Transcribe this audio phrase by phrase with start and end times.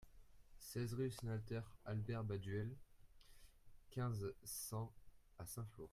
[0.57, 2.75] seize rue Sénateur Albert Baduel,
[3.91, 4.91] quinze, cent
[5.37, 5.89] à Saint-Flour